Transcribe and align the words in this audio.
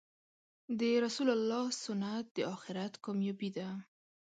د 0.79 0.81
رسول 1.05 1.29
الله 1.37 1.65
سنت 1.83 2.25
د 2.35 2.37
آخرت 2.55 2.93
کامیابې 3.05 3.49
ده. 3.57 3.69